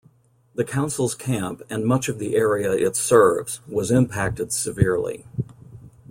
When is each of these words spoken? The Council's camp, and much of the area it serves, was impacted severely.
The 0.55 0.63
Council's 0.63 1.13
camp, 1.13 1.61
and 1.69 1.85
much 1.85 2.09
of 2.09 2.17
the 2.17 2.35
area 2.35 2.71
it 2.71 2.95
serves, 2.95 3.59
was 3.67 3.91
impacted 3.91 4.51
severely. 4.51 5.27